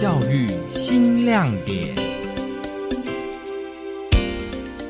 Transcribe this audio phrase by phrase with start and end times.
[0.00, 1.92] 教育新亮点。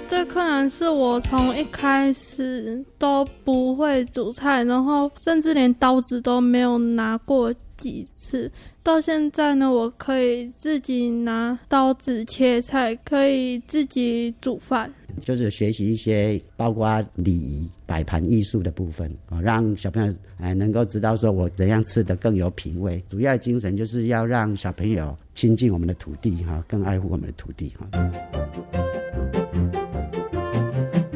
[0.07, 8.53] 最困难是我从一开始都不会煮菜，然后甚至连刀子都没有拿过几次。
[8.83, 14.93] 到现在呢，我可以自己拿刀子切菜，可以自己煮饭。
[15.21, 23.03] 就是学习一些包括礼仪、摆盘艺术的部分啊，让小朋友哎能够知道说我怎样吃的更有品味。
[23.09, 27.87] 主要精神就是要让小朋友亲近我们的土地哈，更爱护我们的土地哈。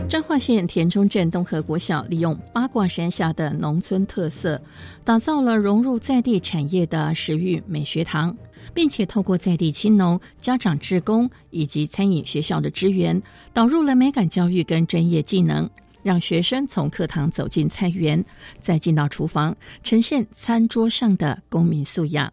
[0.08, 4.60] 彰化县田中镇东河国小利用八卦山下的农村特色，
[5.04, 8.36] 打造了融入在地产业的食育美学堂，
[8.74, 13.20] 并且透过在地青农、家长、职工以及餐饮学校的支援，
[13.52, 15.68] 导入了美感教育跟专业技能，
[16.02, 18.24] 让学生从课堂走进菜园，
[18.60, 22.32] 再进到厨房，呈现餐桌上的公民素养。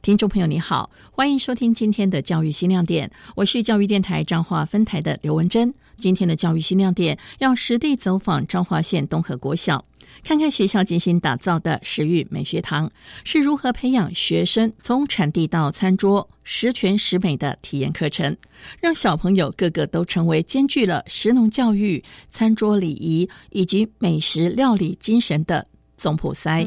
[0.00, 5.74] 听众朋友，你好，欢迎收听今天的教育新亮点，我是教育电台彰化分台的刘文珍。
[5.98, 9.84] 今天的教育新亮点要实地走访彰化县东河国小，
[10.22, 12.90] 看看学校精心打造的食育美学堂
[13.24, 18.36] 是如何培养学生从产地到餐桌十全十美的体验课程，
[18.80, 26.66] 让小朋友个个都成为兼具了食农教育、餐桌礼仪以及美食料理精神的总普塞。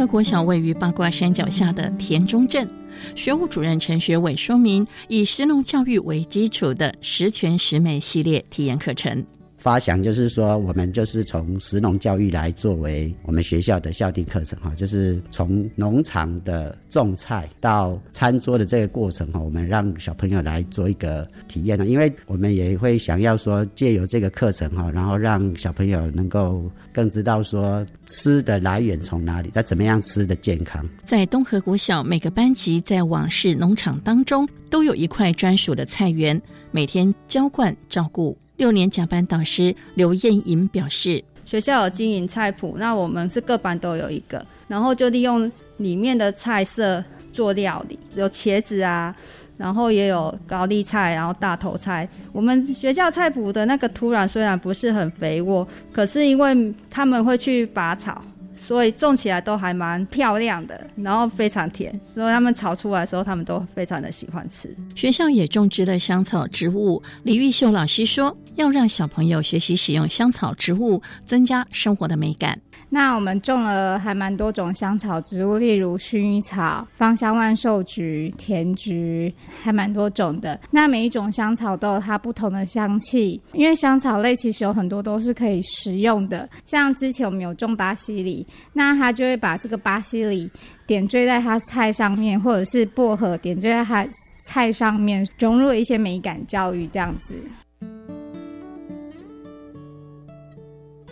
[0.00, 2.66] 各国小位于八卦山脚下的田中镇，
[3.14, 9.22] 学务主任陈学伟说明，以石农教育为基础的十全十美系列体验课程。
[9.60, 30.88] 发想就是说，我们就是从食农教育来作为我们学校的校定课程哈，就是从农场的种菜到餐桌的这个过程哈，我们让小朋友来做一个体验呢，因为我们也会想要说借由这个课程哈，然后让小朋友能够更知道说吃的来源从哪里，那怎么样吃的健康。
[31.04, 38.34] 在东河国小，每个班级在往事农场当中都有一块专属的菜园，每天浇灌照顾。
[38.60, 49.16] 六年甲班导师刘燕莹表示：“学校有经营菜谱，那我们是各班都有一个，然后就利用里面的菜色做料理，有茄子啊，
[49.56, 52.06] 然后也有高丽菜，然后大头菜。
[52.32, 58.22] 我们学校菜谱的那个土壤虽然不是很肥沃，可是因为他们会去拔草。”
[58.62, 64.72] 所以种起来都还蛮漂亮的，然后非常甜，所以他们炒出来的时候，他们都非常的喜欢吃。
[64.94, 67.02] 学校也种植了香草植物。
[67.24, 72.60] 李玉秀老师说，要让小朋友学习使用香草植物，增加生活的美感。
[72.92, 79.32] 那我们种了还蛮多种香草植物，例如薰衣草、芳香万寿菊、甜菊，
[79.62, 80.60] 还蛮多种的。
[80.70, 86.48] 那每一种香草都有它不同的香气，因为香草类其实有很多都是可以食用的。
[86.64, 90.50] 像之前我们有种巴西里，那它就会把这个巴西里
[90.86, 94.04] 点缀在它菜上面，或者是薄荷点缀在它
[94.44, 97.36] 菜上面，融入一些美感教育这样子。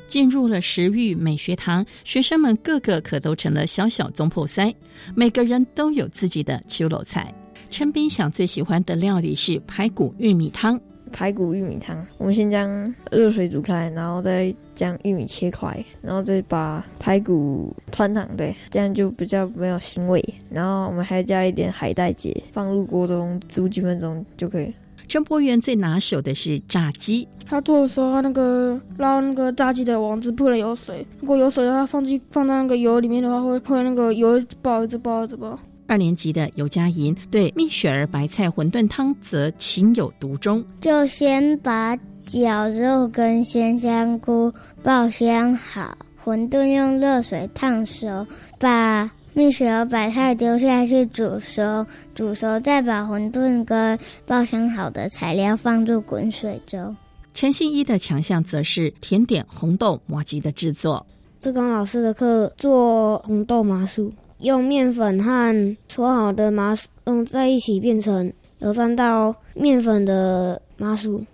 [0.09, 4.75] 进入了食育美学堂，学生们个个可都成了小小总破塞，
[5.15, 7.33] 每个人都有自己的秋楼菜。
[7.71, 10.81] 陈斌想最喜欢的料理是排骨玉米汤。
[11.11, 20.23] 排骨玉米汤，我们先将热水煮开，然后再将玉米切块，然后再把排骨汆烫，对，这样就比较没有腥味。
[20.51, 24.71] 然后我们还要加一点海带结，放入锅中煮几分钟就可以。
[25.09, 27.27] 郑博元最拿手的是炸鸡。
[27.47, 35.59] 他做的时候，他那个捞那个炸鸡的网子不能有水，如果有水的话，放进放到那个油里面的话，会会那个油爆一直爆一直爆。
[35.87, 40.63] 二年级的尤佳莹对蜜雪儿白菜馄饨汤则情有独钟。
[40.83, 41.97] 就先把
[42.27, 44.53] 绞肉跟鲜香菇
[44.83, 48.27] 爆香好，馄饨用热水烫熟，
[48.59, 49.11] 把。
[49.35, 56.97] 蜜雪儿把菜丢下去煮熟，煮熟再把馄饨跟爆香好的材料放入滚水中。
[57.35, 61.07] 陈信一的强项则是甜点红豆麻吉的制作。
[61.39, 71.25] 志刚老师的课做红豆麻薯，用面粉和搓好的麻薯用在一起变成有沾到面粉的麻薯。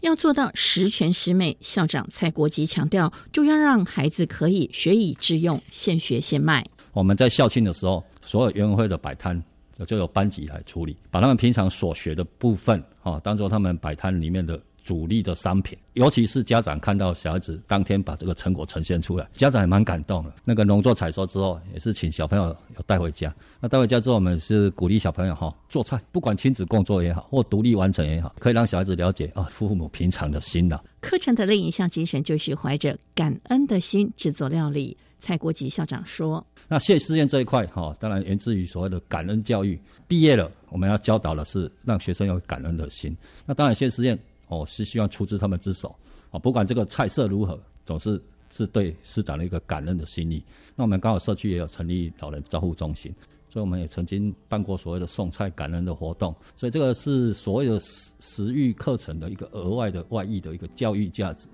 [0.00, 6.64] 要做到十全十美，校长蔡国吉强调，就要让孩子可以学以致用，现学现卖。
[6.98, 9.40] 我们在校庆的时候，所有园委会的摆摊
[9.86, 15.78] 就由班级来处理，把他们平常所学的部分，哈，当做他们摆摊里面的主力的商品。
[15.92, 20.32] 尤其是家长看到小孩子当天把这个成果呈现出来，家长也蛮感动的。
[20.44, 23.32] 那个农作采收之后，也是请小朋友要带回家。
[23.60, 30.82] 那带回家之后，我们是鼓励小朋友哈做菜，不管亲子共作也好，或独立完成也好，可以让小孩子了解啊父母平常的辛劳。
[31.00, 34.96] 课程的另一项精神就是怀着感恩的心制作料理。
[35.20, 39.78] 蔡国吉校长说：“那谢师宴这一块哈，当然源自于所谓的感恩教育。
[40.06, 43.16] 毕业了，我们要教导的是让学生有感恩的心。
[43.44, 45.94] 那当然谢师宴哦，是希望出自他们之手
[46.30, 48.20] 啊，不管这个菜色如何，总是
[48.50, 50.42] 是对师长的一个感恩的心意。
[50.76, 53.12] 那我们刚好社区也有成立老人照护中心，
[53.48, 56.34] 所以我们也曾经办过所谓的送菜感恩的活动。
[56.56, 61.48] 所以这个是所谓的食食育课程的一个额外的外溢的一个教育价值。”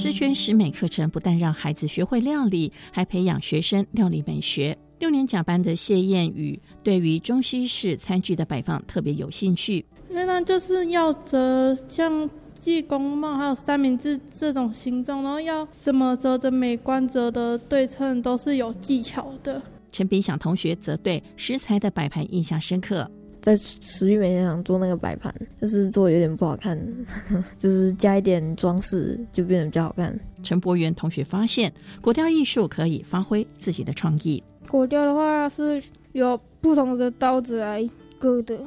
[0.00, 4.78] 十全十美课程不但让孩子学会料理，还培养学生料理美学。
[5.00, 9.84] 六年甲班的谢燕宇对于中西式餐具的摆放特别有兴趣。
[10.08, 19.60] 原来就是要折像济公帽，还有三明治这种形状，然后要怎么折的美观、折的对称，都是有技巧的。
[19.90, 23.10] 陈炳祥同学则对食材的摆盘印象深刻。
[23.40, 26.78] 在食玉美学堂做那个摆盘，就是做有点不好看，
[27.58, 30.18] 就是加一点装饰就变得比较好看。
[30.42, 34.42] 陈博元同学发现，果雕艺术可以发挥自己的创意。
[34.68, 35.82] 果雕的话是
[36.12, 37.88] 有不同的刀子来
[38.18, 38.58] 割的，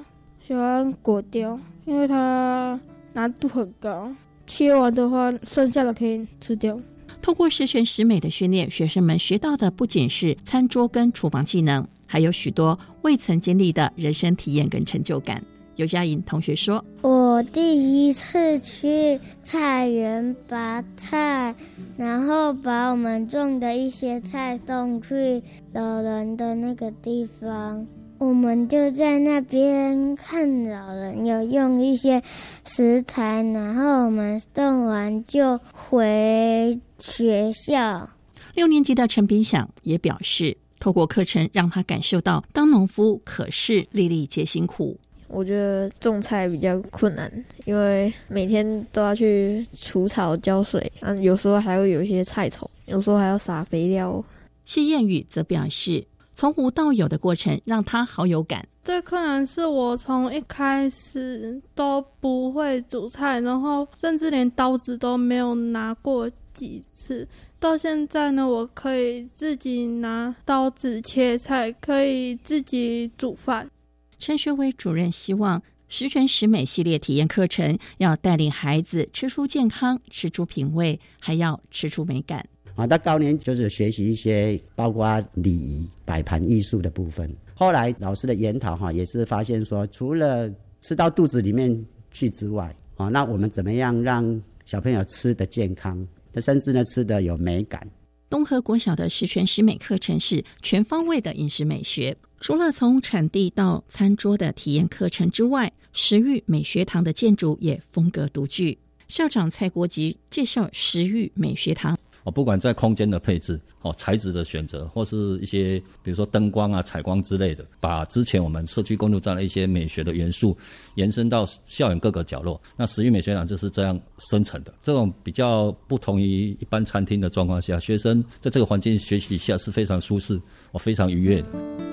[0.41, 2.79] 喜欢果雕，因为它
[3.13, 4.11] 难度很高，
[4.47, 6.79] 切完的话剩下的可以吃掉。
[7.21, 11.87] 透过十全十美的训练，学生们学到的不仅是餐桌跟厨房技能。
[12.11, 15.41] 还有许多未曾经历的人生体验跟成就感。
[15.77, 21.55] 尤佳颖同学说：“我第一次去菜园拔菜，
[21.95, 25.41] 然后把我们种的一些菜送去
[25.71, 27.87] 老人的那个地方，
[28.17, 32.21] 我们就在那边看老人有用一些
[32.65, 38.09] 食材，然后我们送完就回学校。”
[38.53, 40.57] 六年级的陈炳想也表示。
[40.81, 44.99] 透过课程，让他感受到当农夫可是粒粒皆辛苦。
[45.27, 47.31] 我觉得种菜比较困难，
[47.63, 54.21] 因为每天都要去除草、浇水，嗯，有时候还会有一些菜虫，有时候还要撒肥料。
[54.65, 58.67] 谢燕宇则表示，从无到有的过程让他好有感。
[58.83, 67.25] 最困难是我从一开始都不会煮菜，然后甚至连刀子都没有拿过几次。
[67.61, 73.69] 到现在呢，我可以自己拿刀子切菜，可以自己煮饭。
[74.17, 82.43] 陈学伟主任希望十全十美系列体验课程要带领孩子吃出健康、吃出品味，还要吃出美感。
[82.73, 87.31] 啊，到高年就是学习一些包括礼仪、摆盘艺术的部分。
[87.53, 96.03] 后来老师的研讨哈，也是发现说，除了吃到肚子里面去之外，啊，那我们怎么样让小朋友吃的健康？
[96.33, 97.87] 他甚至呢吃的有美感。
[98.29, 108.77] 东河国小的十全十美课程是全方位的饮食美学，除了从产地到餐桌的体验课程之外，食育美学堂的建筑也风格独具。
[109.09, 111.99] 校长蔡国吉介绍食育美学堂。
[112.23, 120.55] 哦，不管在空间的配置、哦材质的选择，或是一些比如说灯光啊、采光之类的，把之前我们社区公路站的一些美学的元素
[120.95, 122.61] 延伸到校园各个角落。
[122.77, 124.73] 那食育美学呢就是这样生成的。
[124.83, 130.39] 这种比较不同于一般餐厅的状况下，学生在这个环境学习下是非常舒适、
[130.71, 131.90] 哦非常愉悦的。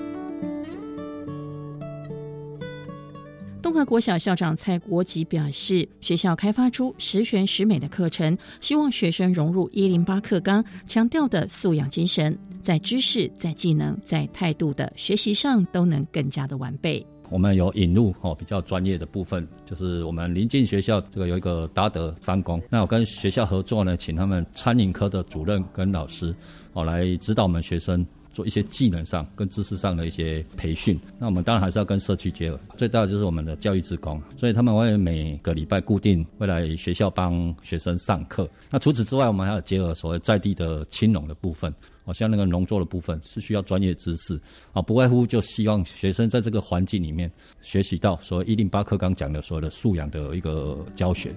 [3.61, 17.05] 东河国小校长蔡国吉表示，学校开发出十全十美的课程，希望学生融入一零八课纲强调的素养精神，在知识、在技能、在态度的学习上都能更加的完备。
[17.29, 26.33] 我们有引入哦比较专业的部分，就是我们临近学校这个有一个达德三公，那我跟学校合作呢，请他们餐饮科的主任跟老师
[26.73, 28.03] 哦来指导我们学生。
[28.39, 32.57] 做一些技能上跟知识上的一些培训，那我们当然还是要跟社区结合。
[32.77, 38.49] 最大的就是我们的教育职工，所以他们会每个礼拜固定会来学校帮学生上课。
[38.69, 41.73] 那除此之外，我们还要结合所谓在地的青农的部分，
[42.05, 44.39] 好像那个农作的部分是需要专业知识
[44.71, 47.29] 啊，不外乎就希望学生在这个环境里面
[47.59, 51.35] 学习到所谓一零八课刚讲的所谓的素养的一个教学。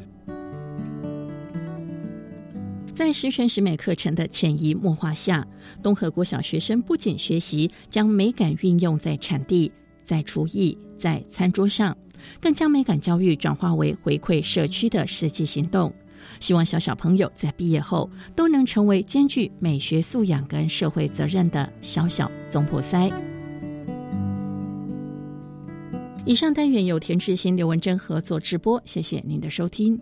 [2.94, 5.46] 在十全十美课程的潜移默化下，
[5.82, 9.72] 东河国小学生不仅学习将美感运用在产地、
[10.02, 11.96] 在厨艺、在餐桌上，
[12.40, 15.92] 更将美感教育转化为回馈社区的实际行动。
[16.38, 23.10] 希望小小朋友在毕业后都能成为兼具美学素养跟社会责任的小小总破塞。
[26.24, 29.98] 以上单元由田志新、刘文珍合作直播，谢谢您的收听。